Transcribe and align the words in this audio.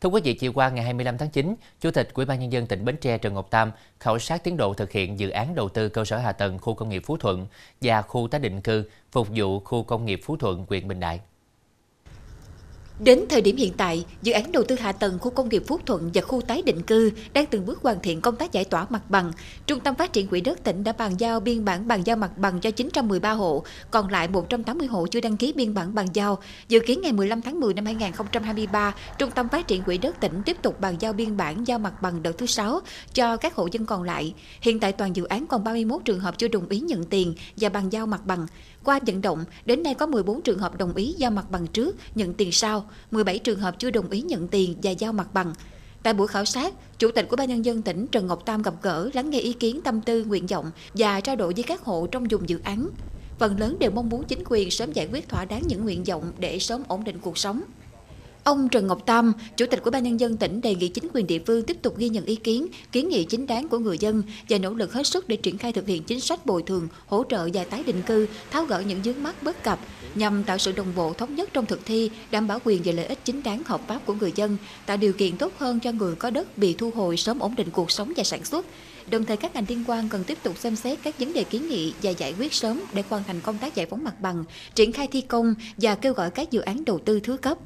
Thưa 0.00 0.08
quý 0.08 0.20
vị, 0.24 0.34
chiều 0.34 0.52
qua 0.52 0.70
ngày 0.70 0.84
25 0.84 1.18
tháng 1.18 1.30
9, 1.30 1.54
Chủ 1.80 1.90
tịch 1.90 2.08
Ủy 2.14 2.26
ban 2.26 2.40
nhân 2.40 2.52
dân 2.52 2.66
tỉnh 2.66 2.84
Bến 2.84 2.96
Tre 2.96 3.18
Trần 3.18 3.34
Ngọc 3.34 3.50
Tam 3.50 3.72
khảo 4.00 4.18
sát 4.18 4.44
tiến 4.44 4.56
độ 4.56 4.74
thực 4.74 4.92
hiện 4.92 5.18
dự 5.18 5.30
án 5.30 5.54
đầu 5.54 5.68
tư 5.68 5.88
cơ 5.88 6.04
sở 6.04 6.18
hạ 6.18 6.32
tầng 6.32 6.58
khu 6.58 6.74
công 6.74 6.88
nghiệp 6.88 7.02
Phú 7.06 7.16
Thuận 7.16 7.46
và 7.80 8.02
khu 8.02 8.28
tái 8.28 8.40
định 8.40 8.60
cư 8.60 8.84
phục 9.12 9.28
vụ 9.34 9.60
khu 9.60 9.82
công 9.82 10.04
nghiệp 10.04 10.20
Phú 10.24 10.36
Thuận, 10.36 10.66
huyện 10.68 10.88
Bình 10.88 11.00
Đại. 11.00 11.20
Đến 13.04 13.24
thời 13.28 13.40
điểm 13.40 13.56
hiện 13.56 13.72
tại, 13.76 14.04
dự 14.22 14.32
án 14.32 14.52
đầu 14.52 14.64
tư 14.68 14.76
hạ 14.80 14.92
tầng 14.92 15.18
khu 15.18 15.30
công 15.30 15.48
nghiệp 15.48 15.62
Phú 15.66 15.78
Thuận 15.86 16.10
và 16.14 16.22
khu 16.22 16.40
tái 16.40 16.62
định 16.62 16.82
cư 16.82 17.10
đang 17.32 17.46
từng 17.46 17.66
bước 17.66 17.82
hoàn 17.82 18.00
thiện 18.02 18.20
công 18.20 18.36
tác 18.36 18.52
giải 18.52 18.64
tỏa 18.64 18.86
mặt 18.90 19.10
bằng. 19.10 19.32
Trung 19.66 19.80
tâm 19.80 19.94
Phát 19.94 20.12
triển 20.12 20.26
Quỹ 20.26 20.40
đất 20.40 20.64
tỉnh 20.64 20.84
đã 20.84 20.92
bàn 20.92 21.12
giao 21.18 21.40
biên 21.40 21.64
bản 21.64 21.88
bàn 21.88 22.02
giao 22.04 22.16
mặt 22.16 22.38
bằng 22.38 22.60
cho 22.60 22.70
913 22.70 23.32
hộ, 23.32 23.64
còn 23.90 24.08
lại 24.08 24.28
180 24.28 24.86
hộ 24.86 25.06
chưa 25.06 25.20
đăng 25.20 25.36
ký 25.36 25.52
biên 25.52 25.74
bản 25.74 25.94
bàn 25.94 26.06
giao. 26.12 26.38
Dự 26.68 26.80
kiến 26.80 27.00
ngày 27.02 27.12
15 27.12 27.42
tháng 27.42 27.60
10 27.60 27.74
năm 27.74 27.84
2023, 27.84 28.94
Trung 29.18 29.30
tâm 29.30 29.48
Phát 29.48 29.66
triển 29.66 29.82
Quỹ 29.82 29.98
đất 29.98 30.20
tỉnh 30.20 30.42
tiếp 30.44 30.56
tục 30.62 30.80
bàn 30.80 30.96
giao 31.00 31.12
biên 31.12 31.36
bản 31.36 31.66
giao 31.66 31.78
mặt 31.78 32.02
bằng 32.02 32.22
đợt 32.22 32.38
thứ 32.38 32.46
6 32.46 32.80
cho 33.14 33.36
các 33.36 33.54
hộ 33.54 33.68
dân 33.72 33.86
còn 33.86 34.02
lại. 34.02 34.34
Hiện 34.60 34.80
tại 34.80 34.92
toàn 34.92 35.16
dự 35.16 35.24
án 35.24 35.46
còn 35.46 35.64
31 35.64 36.04
trường 36.04 36.20
hợp 36.20 36.38
chưa 36.38 36.48
đồng 36.48 36.68
ý 36.68 36.80
nhận 36.80 37.04
tiền 37.04 37.34
và 37.56 37.68
bàn 37.68 37.88
giao 37.90 38.06
mặt 38.06 38.26
bằng. 38.26 38.46
Qua 38.84 39.00
vận 39.06 39.22
động, 39.22 39.44
đến 39.64 39.82
nay 39.82 39.94
có 39.94 40.06
14 40.06 40.42
trường 40.42 40.58
hợp 40.58 40.78
đồng 40.78 40.94
ý 40.94 41.14
giao 41.18 41.30
mặt 41.30 41.50
bằng 41.50 41.66
trước, 41.66 41.96
nhận 42.14 42.34
tiền 42.34 42.52
sau, 42.52 42.89
17 43.10 43.38
trường 43.38 43.60
hợp 43.60 43.78
chưa 43.78 43.90
đồng 43.90 44.10
ý 44.10 44.22
nhận 44.22 44.48
tiền 44.48 44.74
và 44.82 44.90
giao 44.90 45.12
mặt 45.12 45.34
bằng. 45.34 45.52
Tại 46.02 46.14
buổi 46.14 46.26
khảo 46.26 46.44
sát, 46.44 46.74
Chủ 46.98 47.10
tịch 47.10 47.26
của 47.28 47.36
Ban 47.36 47.48
nhân 47.48 47.64
dân 47.64 47.82
tỉnh 47.82 48.06
Trần 48.06 48.26
Ngọc 48.26 48.46
Tam 48.46 48.62
gặp 48.62 48.74
gỡ, 48.82 49.10
lắng 49.14 49.30
nghe 49.30 49.38
ý 49.38 49.52
kiến 49.52 49.80
tâm 49.84 50.00
tư, 50.00 50.24
nguyện 50.24 50.46
vọng 50.46 50.70
và 50.94 51.20
trao 51.20 51.36
đổi 51.36 51.52
với 51.54 51.62
các 51.62 51.82
hộ 51.82 52.06
trong 52.06 52.30
dùng 52.30 52.48
dự 52.48 52.60
án. 52.64 52.88
Phần 53.38 53.60
lớn 53.60 53.76
đều 53.80 53.90
mong 53.90 54.08
muốn 54.08 54.24
chính 54.24 54.42
quyền 54.46 54.70
sớm 54.70 54.92
giải 54.92 55.08
quyết 55.12 55.28
thỏa 55.28 55.44
đáng 55.44 55.62
những 55.66 55.84
nguyện 55.84 56.04
vọng 56.04 56.32
để 56.38 56.58
sớm 56.58 56.82
ổn 56.88 57.04
định 57.04 57.18
cuộc 57.22 57.38
sống. 57.38 57.62
Ông 58.50 58.68
Trần 58.68 58.86
Ngọc 58.86 59.06
Tam, 59.06 59.32
Chủ 59.56 59.66
tịch 59.66 59.82
của 59.82 59.90
Ban 59.90 60.02
nhân 60.02 60.20
dân 60.20 60.36
tỉnh 60.36 60.60
đề 60.60 60.74
nghị 60.74 60.88
chính 60.88 61.08
quyền 61.14 61.26
địa 61.26 61.38
phương 61.46 61.62
tiếp 61.62 61.76
tục 61.82 61.98
ghi 61.98 62.08
nhận 62.08 62.24
ý 62.24 62.36
kiến, 62.36 62.66
kiến 62.92 63.08
nghị 63.08 63.24
chính 63.24 63.46
đáng 63.46 63.68
của 63.68 63.78
người 63.78 63.98
dân 63.98 64.22
và 64.48 64.58
nỗ 64.58 64.74
lực 64.74 64.92
hết 64.92 65.06
sức 65.06 65.28
để 65.28 65.36
triển 65.36 65.58
khai 65.58 65.72
thực 65.72 65.86
hiện 65.86 66.02
chính 66.02 66.20
sách 66.20 66.46
bồi 66.46 66.62
thường, 66.62 66.88
hỗ 67.06 67.24
trợ 67.28 67.48
và 67.54 67.64
tái 67.64 67.82
định 67.82 68.02
cư, 68.02 68.26
tháo 68.50 68.64
gỡ 68.64 68.80
những 68.80 69.02
vướng 69.04 69.22
mắc 69.22 69.42
bất 69.42 69.62
cập 69.62 69.78
nhằm 70.14 70.44
tạo 70.44 70.58
sự 70.58 70.72
đồng 70.72 70.92
bộ 70.96 71.12
thống 71.12 71.34
nhất 71.34 71.50
trong 71.52 71.66
thực 71.66 71.86
thi, 71.86 72.10
đảm 72.30 72.46
bảo 72.46 72.58
quyền 72.64 72.82
và 72.84 72.92
lợi 72.92 73.06
ích 73.06 73.18
chính 73.24 73.42
đáng 73.42 73.62
hợp 73.66 73.80
pháp 73.86 74.06
của 74.06 74.14
người 74.14 74.32
dân, 74.36 74.56
tạo 74.86 74.96
điều 74.96 75.12
kiện 75.12 75.36
tốt 75.36 75.52
hơn 75.58 75.80
cho 75.80 75.92
người 75.92 76.14
có 76.14 76.30
đất 76.30 76.58
bị 76.58 76.74
thu 76.74 76.90
hồi 76.90 77.16
sớm 77.16 77.38
ổn 77.38 77.54
định 77.56 77.68
cuộc 77.72 77.90
sống 77.90 78.12
và 78.16 78.24
sản 78.24 78.44
xuất. 78.44 78.66
Đồng 79.10 79.24
thời 79.24 79.36
các 79.36 79.54
ngành 79.54 79.64
liên 79.68 79.84
quan 79.86 80.08
cần 80.08 80.24
tiếp 80.24 80.38
tục 80.42 80.58
xem 80.58 80.76
xét 80.76 80.98
các 81.02 81.18
vấn 81.18 81.32
đề 81.32 81.44
kiến 81.44 81.68
nghị 81.68 81.92
và 82.02 82.10
giải 82.10 82.34
quyết 82.38 82.52
sớm 82.52 82.80
để 82.92 83.02
hoàn 83.08 83.24
thành 83.24 83.40
công 83.40 83.58
tác 83.58 83.74
giải 83.74 83.86
phóng 83.86 84.04
mặt 84.04 84.20
bằng, 84.20 84.44
triển 84.74 84.92
khai 84.92 85.06
thi 85.12 85.20
công 85.20 85.54
và 85.76 85.94
kêu 85.94 86.12
gọi 86.12 86.30
các 86.30 86.50
dự 86.50 86.60
án 86.60 86.84
đầu 86.84 86.98
tư 86.98 87.20
thứ 87.20 87.36
cấp. 87.36 87.58